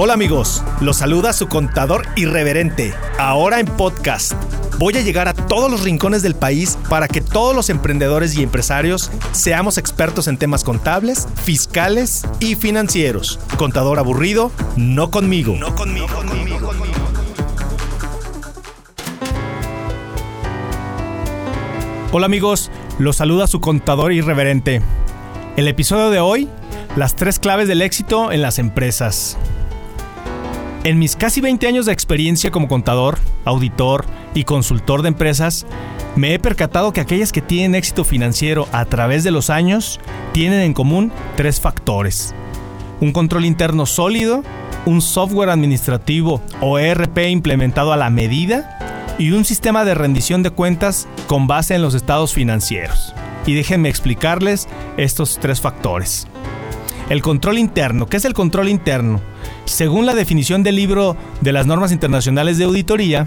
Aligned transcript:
Hola 0.00 0.14
amigos, 0.14 0.62
los 0.80 0.98
saluda 0.98 1.32
su 1.32 1.48
contador 1.48 2.06
irreverente, 2.14 2.94
ahora 3.18 3.58
en 3.58 3.66
podcast. 3.66 4.32
Voy 4.78 4.96
a 4.96 5.00
llegar 5.00 5.26
a 5.26 5.34
todos 5.34 5.68
los 5.68 5.82
rincones 5.82 6.22
del 6.22 6.36
país 6.36 6.78
para 6.88 7.08
que 7.08 7.20
todos 7.20 7.52
los 7.52 7.68
emprendedores 7.68 8.38
y 8.38 8.44
empresarios 8.44 9.10
seamos 9.32 9.76
expertos 9.76 10.28
en 10.28 10.38
temas 10.38 10.62
contables, 10.62 11.26
fiscales 11.42 12.24
y 12.38 12.54
financieros. 12.54 13.40
Contador 13.56 13.98
aburrido, 13.98 14.52
no 14.76 15.10
conmigo. 15.10 15.56
No 15.58 15.74
conmigo. 15.74 16.06
No 16.06 16.28
conmigo. 16.28 16.70
Hola 22.12 22.26
amigos, 22.26 22.70
los 23.00 23.16
saluda 23.16 23.48
su 23.48 23.60
contador 23.60 24.12
irreverente. 24.12 24.80
El 25.56 25.66
episodio 25.66 26.10
de 26.10 26.20
hoy, 26.20 26.48
las 26.94 27.16
tres 27.16 27.40
claves 27.40 27.66
del 27.66 27.82
éxito 27.82 28.30
en 28.30 28.42
las 28.42 28.60
empresas. 28.60 29.36
En 30.84 30.98
mis 30.98 31.16
casi 31.16 31.40
20 31.40 31.66
años 31.66 31.86
de 31.86 31.92
experiencia 31.92 32.50
como 32.50 32.68
contador, 32.68 33.18
auditor 33.44 34.04
y 34.34 34.44
consultor 34.44 35.02
de 35.02 35.08
empresas, 35.08 35.66
me 36.14 36.34
he 36.34 36.38
percatado 36.38 36.92
que 36.92 37.00
aquellas 37.00 37.32
que 37.32 37.42
tienen 37.42 37.74
éxito 37.74 38.04
financiero 38.04 38.68
a 38.72 38.84
través 38.84 39.24
de 39.24 39.32
los 39.32 39.50
años 39.50 39.98
tienen 40.32 40.60
en 40.60 40.74
común 40.74 41.12
tres 41.36 41.60
factores. 41.60 42.34
Un 43.00 43.12
control 43.12 43.44
interno 43.44 43.86
sólido, 43.86 44.44
un 44.86 45.02
software 45.02 45.50
administrativo 45.50 46.40
o 46.60 46.78
ERP 46.78 47.18
implementado 47.28 47.92
a 47.92 47.96
la 47.96 48.10
medida 48.10 48.78
y 49.18 49.32
un 49.32 49.44
sistema 49.44 49.84
de 49.84 49.94
rendición 49.94 50.44
de 50.44 50.50
cuentas 50.50 51.08
con 51.26 51.48
base 51.48 51.74
en 51.74 51.82
los 51.82 51.94
estados 51.94 52.32
financieros. 52.32 53.12
Y 53.46 53.54
déjenme 53.54 53.88
explicarles 53.88 54.68
estos 54.96 55.38
tres 55.40 55.60
factores. 55.60 56.28
El 57.08 57.22
control 57.22 57.58
interno. 57.58 58.06
¿Qué 58.06 58.18
es 58.18 58.26
el 58.26 58.34
control 58.34 58.68
interno? 58.68 59.20
Según 59.64 60.04
la 60.04 60.14
definición 60.14 60.62
del 60.62 60.76
libro 60.76 61.16
de 61.40 61.52
las 61.52 61.66
normas 61.66 61.90
internacionales 61.90 62.58
de 62.58 62.64
auditoría, 62.64 63.26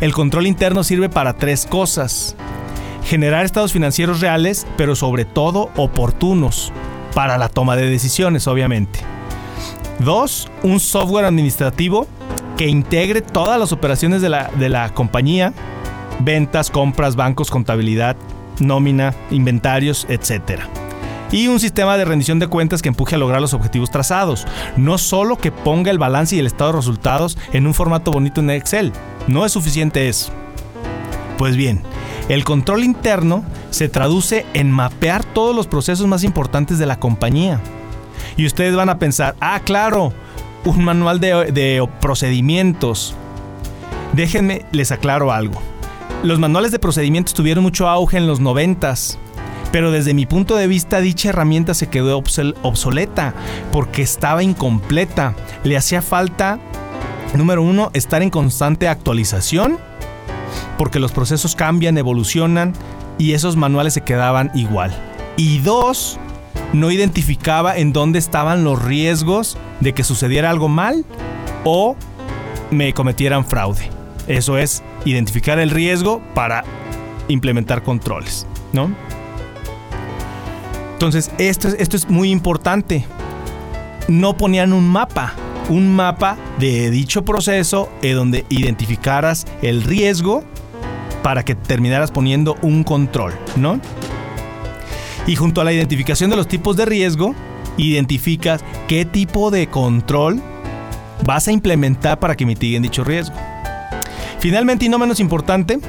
el 0.00 0.12
control 0.12 0.48
interno 0.48 0.82
sirve 0.82 1.08
para 1.08 1.34
tres 1.34 1.64
cosas. 1.64 2.34
Generar 3.04 3.44
estados 3.44 3.72
financieros 3.72 4.20
reales, 4.20 4.66
pero 4.76 4.96
sobre 4.96 5.24
todo 5.24 5.70
oportunos, 5.76 6.72
para 7.14 7.38
la 7.38 7.48
toma 7.48 7.76
de 7.76 7.88
decisiones, 7.88 8.48
obviamente. 8.48 8.98
Dos, 10.00 10.50
un 10.64 10.80
software 10.80 11.24
administrativo 11.24 12.08
que 12.56 12.66
integre 12.66 13.22
todas 13.22 13.60
las 13.60 13.72
operaciones 13.72 14.22
de 14.22 14.28
la, 14.28 14.50
de 14.58 14.68
la 14.68 14.92
compañía, 14.92 15.52
ventas, 16.18 16.68
compras, 16.68 17.14
bancos, 17.14 17.50
contabilidad, 17.50 18.16
nómina, 18.58 19.14
inventarios, 19.30 20.04
etc 20.08 20.79
y 21.32 21.48
un 21.48 21.60
sistema 21.60 21.96
de 21.96 22.04
rendición 22.04 22.38
de 22.38 22.48
cuentas 22.48 22.82
que 22.82 22.88
empuje 22.88 23.14
a 23.14 23.18
lograr 23.18 23.40
los 23.40 23.54
objetivos 23.54 23.90
trazados. 23.90 24.46
No 24.76 24.98
solo 24.98 25.36
que 25.36 25.52
ponga 25.52 25.90
el 25.90 25.98
balance 25.98 26.36
y 26.36 26.38
el 26.38 26.46
estado 26.46 26.72
de 26.72 26.78
resultados 26.78 27.38
en 27.52 27.66
un 27.66 27.74
formato 27.74 28.10
bonito 28.10 28.40
en 28.40 28.50
Excel. 28.50 28.92
No 29.26 29.44
es 29.44 29.52
suficiente 29.52 30.08
eso. 30.08 30.32
Pues 31.38 31.56
bien, 31.56 31.82
el 32.28 32.44
control 32.44 32.84
interno 32.84 33.44
se 33.70 33.88
traduce 33.88 34.44
en 34.54 34.70
mapear 34.70 35.24
todos 35.24 35.54
los 35.54 35.66
procesos 35.66 36.06
más 36.06 36.24
importantes 36.24 36.78
de 36.78 36.86
la 36.86 36.98
compañía. 36.98 37.60
Y 38.36 38.46
ustedes 38.46 38.74
van 38.74 38.88
a 38.88 38.98
pensar, 38.98 39.36
ah, 39.40 39.60
claro, 39.64 40.12
un 40.64 40.84
manual 40.84 41.20
de, 41.20 41.88
procedimientos. 42.00 43.14
Déjenme, 44.12 44.64
les 44.72 44.92
aclaro 44.92 45.32
algo. 45.32 45.60
Los 46.22 46.38
manuales 46.38 46.72
de 46.72 46.78
procedimientos 46.78 47.32
tuvieron 47.32 47.64
mucho 47.64 47.88
auge 47.88 48.18
en 48.18 48.26
los 48.26 48.40
noventas 48.40 49.18
pero 49.72 49.90
desde 49.90 50.14
mi 50.14 50.26
punto 50.26 50.56
de 50.56 50.66
vista 50.66 51.00
dicha 51.00 51.28
herramienta 51.28 51.74
se 51.74 51.88
quedó 51.88 52.22
obsoleta 52.62 53.34
porque 53.72 54.02
estaba 54.02 54.42
incompleta. 54.42 55.34
Le 55.64 55.76
hacía 55.76 56.02
falta, 56.02 56.58
número 57.34 57.62
uno, 57.62 57.90
estar 57.94 58.22
en 58.22 58.30
constante 58.30 58.88
actualización 58.88 59.78
porque 60.76 60.98
los 60.98 61.12
procesos 61.12 61.54
cambian, 61.54 61.98
evolucionan 61.98 62.72
y 63.18 63.34
esos 63.34 63.56
manuales 63.56 63.94
se 63.94 64.00
quedaban 64.00 64.50
igual. 64.54 64.92
Y 65.36 65.58
dos, 65.58 66.18
no 66.72 66.90
identificaba 66.90 67.76
en 67.76 67.92
dónde 67.92 68.18
estaban 68.18 68.64
los 68.64 68.82
riesgos 68.82 69.58
de 69.80 69.92
que 69.92 70.04
sucediera 70.04 70.50
algo 70.50 70.68
mal 70.68 71.04
o 71.64 71.96
me 72.70 72.92
cometieran 72.94 73.44
fraude. 73.44 73.90
Eso 74.26 74.58
es 74.58 74.82
identificar 75.04 75.58
el 75.58 75.70
riesgo 75.70 76.22
para 76.34 76.64
implementar 77.28 77.82
controles, 77.82 78.46
¿no? 78.72 78.90
Entonces, 81.00 81.30
esto, 81.38 81.68
esto 81.68 81.96
es 81.96 82.10
muy 82.10 82.30
importante. 82.30 83.06
No 84.06 84.36
ponían 84.36 84.74
un 84.74 84.86
mapa, 84.86 85.32
un 85.70 85.88
mapa 85.96 86.36
de 86.58 86.90
dicho 86.90 87.24
proceso 87.24 87.88
en 88.02 88.16
donde 88.16 88.44
identificaras 88.50 89.46
el 89.62 89.82
riesgo 89.82 90.44
para 91.22 91.42
que 91.42 91.54
terminaras 91.54 92.10
poniendo 92.10 92.58
un 92.60 92.84
control, 92.84 93.32
¿no? 93.56 93.80
Y 95.26 95.36
junto 95.36 95.62
a 95.62 95.64
la 95.64 95.72
identificación 95.72 96.28
de 96.28 96.36
los 96.36 96.46
tipos 96.46 96.76
de 96.76 96.84
riesgo, 96.84 97.34
identificas 97.78 98.62
qué 98.86 99.06
tipo 99.06 99.50
de 99.50 99.68
control 99.68 100.42
vas 101.24 101.48
a 101.48 101.52
implementar 101.52 102.20
para 102.20 102.36
que 102.36 102.44
mitiguen 102.44 102.82
dicho 102.82 103.04
riesgo. 103.04 103.36
Finalmente, 104.38 104.84
y 104.84 104.90
no 104.90 104.98
menos 104.98 105.18
importante, 105.18 105.80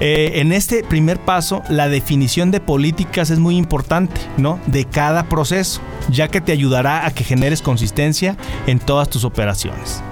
eh, 0.00 0.40
en 0.40 0.52
este 0.52 0.82
primer 0.82 1.20
paso, 1.20 1.62
la 1.68 1.88
definición 1.88 2.50
de 2.50 2.60
políticas 2.60 3.30
es 3.30 3.38
muy 3.38 3.56
importante, 3.56 4.20
¿no? 4.36 4.58
De 4.66 4.84
cada 4.84 5.28
proceso, 5.28 5.80
ya 6.10 6.28
que 6.28 6.40
te 6.40 6.52
ayudará 6.52 7.06
a 7.06 7.12
que 7.12 7.24
generes 7.24 7.62
consistencia 7.62 8.36
en 8.66 8.80
todas 8.80 9.08
tus 9.08 9.24
operaciones. 9.24 10.02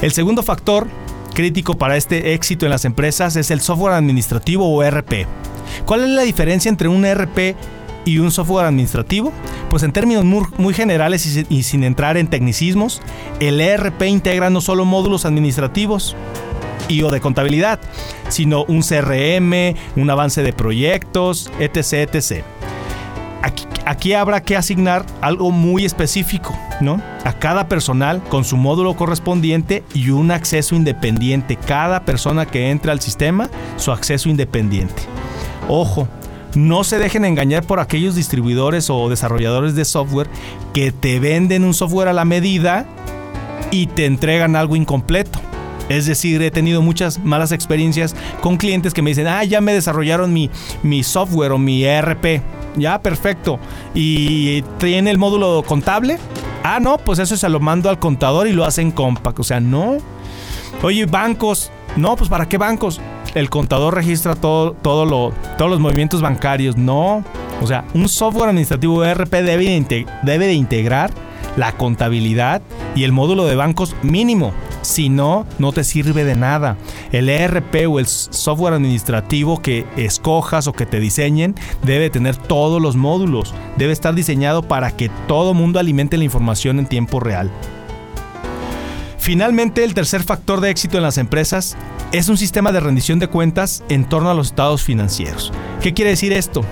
El 0.00 0.12
segundo 0.12 0.42
factor 0.42 0.86
crítico 1.34 1.74
para 1.74 1.96
este 1.96 2.34
éxito 2.34 2.66
en 2.66 2.70
las 2.70 2.84
empresas 2.84 3.36
es 3.36 3.50
el 3.50 3.60
software 3.60 3.94
administrativo 3.94 4.68
o 4.68 4.82
ERP. 4.82 5.26
¿Cuál 5.84 6.04
es 6.04 6.10
la 6.10 6.22
diferencia 6.22 6.68
entre 6.68 6.88
un 6.88 7.04
ERP 7.04 7.56
y 8.04 8.18
un 8.18 8.30
software 8.30 8.66
administrativo? 8.66 9.32
Pues 9.70 9.82
en 9.82 9.92
términos 9.92 10.24
muy, 10.24 10.74
generales 10.74 11.26
y 11.48 11.62
sin 11.64 11.82
entrar 11.82 12.16
en 12.16 12.28
tecnicismos, 12.28 13.02
el 13.40 13.60
ERP 13.60 14.02
integra 14.02 14.50
no 14.50 14.60
solo 14.60 14.84
módulos 14.84 15.24
administrativos, 15.24 16.14
y 16.88 17.02
o 17.02 17.10
de 17.10 17.20
contabilidad, 17.20 17.80
sino 18.28 18.64
un 18.64 18.82
CRM, 18.82 19.74
un 19.96 20.10
avance 20.10 20.42
de 20.42 20.52
proyectos, 20.52 21.50
etc. 21.58 22.14
etc. 22.14 22.44
Aquí, 23.42 23.66
aquí, 23.84 24.12
habrá 24.14 24.42
que 24.42 24.56
asignar 24.56 25.04
algo 25.20 25.50
muy 25.50 25.84
específico, 25.84 26.56
¿no? 26.80 27.00
A 27.24 27.34
cada 27.34 27.68
personal 27.68 28.22
con 28.24 28.44
su 28.44 28.56
módulo 28.56 28.94
correspondiente 28.94 29.84
y 29.92 30.10
un 30.10 30.30
acceso 30.30 30.74
independiente. 30.74 31.56
Cada 31.56 32.04
persona 32.04 32.46
que 32.46 32.70
entre 32.70 32.90
al 32.90 33.00
sistema, 33.00 33.50
su 33.76 33.92
acceso 33.92 34.28
independiente. 34.28 35.02
Ojo, 35.68 36.08
no 36.54 36.84
se 36.84 36.98
dejen 36.98 37.24
engañar 37.24 37.64
por 37.64 37.80
aquellos 37.80 38.14
distribuidores 38.14 38.88
o 38.88 39.08
desarrolladores 39.08 39.74
de 39.74 39.84
software 39.84 40.28
que 40.72 40.92
te 40.92 41.18
venden 41.18 41.64
un 41.64 41.74
software 41.74 42.08
a 42.08 42.12
la 42.12 42.24
medida 42.24 42.86
y 43.70 43.88
te 43.88 44.06
entregan 44.06 44.54
algo 44.56 44.76
incompleto. 44.76 45.40
Es 45.88 46.06
decir, 46.06 46.42
he 46.42 46.50
tenido 46.50 46.82
muchas 46.82 47.18
malas 47.18 47.52
experiencias 47.52 48.14
con 48.40 48.56
clientes 48.56 48.94
que 48.94 49.02
me 49.02 49.10
dicen, 49.10 49.26
ah, 49.26 49.44
ya 49.44 49.60
me 49.60 49.74
desarrollaron 49.74 50.32
mi, 50.32 50.50
mi 50.82 51.02
software 51.02 51.52
o 51.52 51.58
mi 51.58 51.84
ERP. 51.84 52.42
Ya, 52.76 53.00
perfecto. 53.00 53.58
¿Y 53.94 54.62
tiene 54.78 55.10
el 55.10 55.18
módulo 55.18 55.62
contable? 55.66 56.18
Ah, 56.62 56.80
no, 56.80 56.98
pues 56.98 57.18
eso 57.18 57.36
se 57.36 57.48
lo 57.48 57.60
mando 57.60 57.90
al 57.90 57.98
contador 57.98 58.46
y 58.46 58.52
lo 58.52 58.64
hacen 58.64 58.90
compact. 58.90 59.38
O 59.38 59.44
sea, 59.44 59.60
no. 59.60 59.98
Oye, 60.82 61.06
bancos. 61.06 61.70
No, 61.96 62.16
pues 62.16 62.28
¿para 62.28 62.48
qué 62.48 62.58
bancos? 62.58 63.00
El 63.34 63.50
contador 63.50 63.94
registra 63.94 64.34
todo, 64.34 64.74
lo, 65.04 65.32
todos 65.56 65.70
los 65.70 65.80
movimientos 65.80 66.20
bancarios. 66.20 66.76
No. 66.76 67.22
O 67.60 67.66
sea, 67.66 67.84
un 67.94 68.08
software 68.08 68.48
administrativo 68.48 69.04
ERP 69.04 69.32
debe 69.32 70.06
debe 70.22 70.46
de 70.46 70.54
integrar 70.54 71.12
la 71.56 71.72
contabilidad 71.72 72.62
y 72.96 73.04
el 73.04 73.12
módulo 73.12 73.44
de 73.44 73.56
bancos 73.56 73.94
mínimo. 74.02 74.52
Si 74.84 75.08
no, 75.08 75.46
no 75.58 75.72
te 75.72 75.82
sirve 75.82 76.24
de 76.24 76.36
nada. 76.36 76.76
El 77.10 77.30
ERP 77.30 77.88
o 77.88 77.98
el 77.98 78.06
software 78.06 78.74
administrativo 78.74 79.62
que 79.62 79.86
escojas 79.96 80.66
o 80.66 80.74
que 80.74 80.84
te 80.84 81.00
diseñen 81.00 81.54
debe 81.82 82.10
tener 82.10 82.36
todos 82.36 82.82
los 82.82 82.94
módulos. 82.94 83.54
Debe 83.78 83.94
estar 83.94 84.14
diseñado 84.14 84.62
para 84.62 84.90
que 84.90 85.08
todo 85.26 85.54
mundo 85.54 85.78
alimente 85.78 86.18
la 86.18 86.24
información 86.24 86.78
en 86.78 86.86
tiempo 86.86 87.18
real. 87.18 87.50
Finalmente, 89.18 89.84
el 89.84 89.94
tercer 89.94 90.22
factor 90.22 90.60
de 90.60 90.68
éxito 90.68 90.98
en 90.98 91.02
las 91.02 91.16
empresas 91.16 91.78
es 92.12 92.28
un 92.28 92.36
sistema 92.36 92.72
de 92.72 92.80
rendición 92.80 93.18
de 93.18 93.28
cuentas 93.28 93.82
en 93.88 94.04
torno 94.04 94.30
a 94.30 94.34
los 94.34 94.48
estados 94.48 94.82
financieros. 94.82 95.50
¿Qué 95.80 95.94
quiere 95.94 96.10
decir 96.10 96.34
esto? 96.34 96.62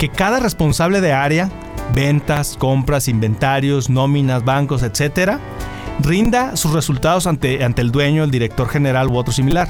Que 0.00 0.08
cada 0.08 0.40
responsable 0.40 1.00
de 1.00 1.12
área, 1.12 1.50
ventas, 1.94 2.56
compras, 2.58 3.06
inventarios, 3.06 3.90
nóminas, 3.90 4.44
bancos, 4.44 4.82
etcétera, 4.82 5.38
rinda 6.00 6.56
sus 6.56 6.72
resultados 6.72 7.26
ante, 7.26 7.64
ante 7.64 7.82
el 7.82 7.92
dueño, 7.92 8.24
el 8.24 8.30
director 8.30 8.68
general 8.68 9.08
u 9.08 9.16
otro 9.16 9.32
similar. 9.32 9.68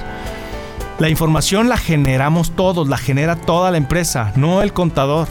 La 0.99 1.09
información 1.09 1.69
la 1.69 1.77
generamos 1.77 2.53
todos, 2.53 2.89
la 2.89 2.99
genera 2.99 3.37
toda 3.37 3.71
la 3.71 3.79
empresa, 3.79 4.33
no 4.37 4.63
el 4.63 4.73
contador. 4.73 5.27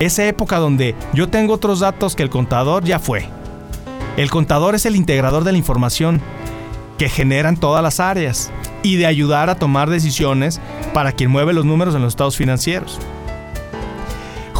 Esa 0.00 0.26
época 0.26 0.58
donde 0.58 0.96
yo 1.12 1.28
tengo 1.28 1.54
otros 1.54 1.80
datos 1.80 2.16
que 2.16 2.24
el 2.24 2.30
contador 2.30 2.84
ya 2.84 2.98
fue. 2.98 3.28
El 4.16 4.30
contador 4.30 4.74
es 4.74 4.86
el 4.86 4.96
integrador 4.96 5.44
de 5.44 5.52
la 5.52 5.58
información 5.58 6.20
que 6.98 7.08
generan 7.08 7.56
todas 7.56 7.82
las 7.82 8.00
áreas 8.00 8.50
y 8.82 8.96
de 8.96 9.06
ayudar 9.06 9.50
a 9.50 9.56
tomar 9.56 9.88
decisiones 9.88 10.60
para 10.92 11.12
quien 11.12 11.30
mueve 11.30 11.52
los 11.52 11.64
números 11.64 11.94
en 11.94 12.02
los 12.02 12.12
estados 12.12 12.36
financieros. 12.36 12.98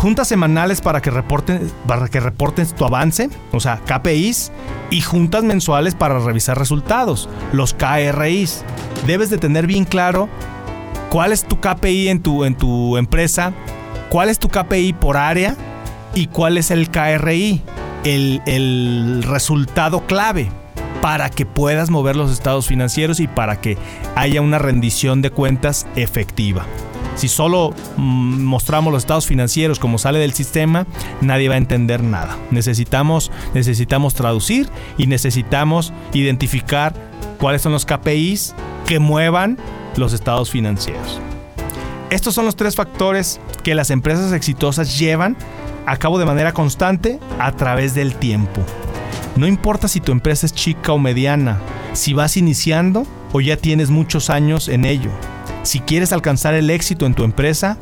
Juntas 0.04 0.28
semanales 0.28 0.82
para 0.82 1.00
que 1.00 1.10
reporten, 1.10 1.72
para 1.88 2.08
que 2.08 2.20
reporten 2.20 2.66
tu 2.76 2.84
avance, 2.84 3.30
o 3.52 3.58
sea, 3.58 3.80
KPIs, 3.86 4.52
y 4.90 5.00
juntas 5.00 5.44
mensuales 5.44 5.94
para 5.94 6.18
revisar 6.18 6.58
resultados, 6.58 7.26
los 7.54 7.72
KRIs. 7.72 8.66
Debes 9.06 9.30
de 9.30 9.38
tener 9.38 9.66
bien 9.66 9.86
claro 9.86 10.28
cuál 11.08 11.32
es 11.32 11.44
tu 11.44 11.58
KPI 11.58 12.08
en 12.08 12.20
tu, 12.20 12.44
en 12.44 12.54
tu 12.54 12.98
empresa, 12.98 13.54
cuál 14.10 14.28
es 14.28 14.38
tu 14.38 14.50
KPI 14.50 14.92
por 14.92 15.16
área 15.16 15.56
y 16.14 16.26
cuál 16.26 16.58
es 16.58 16.70
el 16.70 16.90
KRI, 16.90 17.62
el, 18.04 18.42
el 18.44 19.22
resultado 19.22 20.06
clave 20.06 20.50
para 21.00 21.30
que 21.30 21.46
puedas 21.46 21.88
mover 21.88 22.14
los 22.14 22.30
estados 22.30 22.66
financieros 22.66 23.20
y 23.20 23.26
para 23.26 23.58
que 23.62 23.78
haya 24.16 24.42
una 24.42 24.58
rendición 24.58 25.22
de 25.22 25.30
cuentas 25.30 25.86
efectiva. 25.96 26.66
Si 27.16 27.28
solo 27.28 27.72
mm, 27.96 28.43
mostramos 28.43 28.93
los 28.93 29.02
estados 29.02 29.26
financieros 29.26 29.78
como 29.78 29.99
sale 29.99 30.19
del 30.19 30.32
sistema, 30.32 30.87
nadie 31.20 31.49
va 31.49 31.55
a 31.55 31.58
entender 31.58 32.02
nada. 32.02 32.37
Necesitamos, 32.50 33.31
necesitamos 33.55 34.14
traducir 34.14 34.69
y 34.99 35.06
necesitamos 35.06 35.93
identificar 36.12 36.94
cuáles 37.38 37.62
son 37.62 37.72
los 37.72 37.84
KPIs 37.84 38.55
que 38.87 38.99
muevan 38.99 39.58
los 39.96 40.12
estados 40.12 40.50
financieros. 40.50 41.20
Estos 42.11 42.34
son 42.34 42.44
los 42.44 42.56
tres 42.56 42.76
factores 42.76 43.40
que 43.62 43.75
las 43.75 43.90
empresas 43.90 44.32
exitosas 44.32 44.99
llevan 44.99 45.37
a 45.87 45.96
cabo 45.96 46.19
de 46.19 46.25
manera 46.25 46.52
constante 46.52 47.19
a 47.38 47.52
través 47.52 47.94
del 47.94 48.14
tiempo. 48.14 48.62
No 49.37 49.46
importa 49.46 49.88
si 49.88 50.00
tu 50.00 50.12
empresa 50.12 50.46
es 50.46 50.55
chica 50.55 50.93
o 50.93 50.99
mediana, 50.99 51.58
si 51.93 52.12
vas 52.12 52.37
iniciando 52.37 53.06
o 53.32 53.40
ya 53.40 53.56
tienes 53.56 53.90
muchos 53.90 54.31
años 54.31 54.69
en 54.69 54.84
ello. 54.84 55.11
Si 55.64 55.81
quieres 55.81 56.12
alcanzar 56.12 56.52
el 56.52 56.69
éxito 56.69 57.06
en 57.06 57.14
tu 57.14 57.25
empresa, 57.25 57.78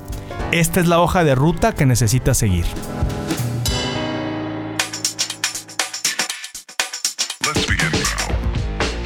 esta 0.52 0.78
es 0.78 0.86
la 0.86 1.00
hoja 1.00 1.24
de 1.24 1.34
ruta 1.34 1.74
que 1.74 1.84
necesitas 1.84 2.38
seguir. 2.38 2.64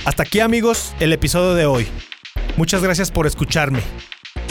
Hasta 0.05 0.23
aquí 0.23 0.41
amigos 0.41 0.95
el 1.01 1.13
episodio 1.15 1.55
de 1.55 1.65
hoy. 1.65 1.87
Muchas 2.59 2.83
gracias 2.83 3.11
por 3.11 3.27
escucharme. 3.27 3.81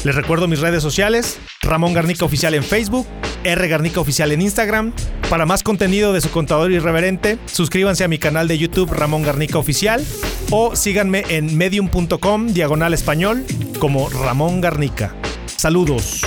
Les 0.03 0.15
recuerdo 0.15 0.47
mis 0.47 0.59
redes 0.59 0.81
sociales, 0.81 1.39
Ramón 1.61 1.93
Garnica 1.93 2.25
Oficial 2.25 2.55
en 2.55 2.63
Facebook, 2.63 3.07
R 3.43 3.67
Garnica 3.67 3.99
Oficial 3.99 4.31
en 4.31 4.41
Instagram. 4.41 4.91
Para 5.29 5.45
más 5.45 5.61
contenido 5.61 6.13
de 6.13 6.21
su 6.21 6.31
contador 6.31 6.71
irreverente, 6.71 7.37
suscríbanse 7.45 8.03
a 8.03 8.07
mi 8.07 8.17
canal 8.17 8.47
de 8.47 8.57
YouTube 8.57 8.91
Ramón 8.91 9.21
Garnica 9.21 9.59
Oficial 9.59 10.03
o 10.51 10.75
síganme 10.75 11.23
en 11.29 11.57
medium.com 11.57 12.47
diagonal 12.47 12.93
español 12.93 13.45
como 13.79 14.09
Ramón 14.09 14.61
Garnica. 14.61 15.15
Saludos. 15.45 16.21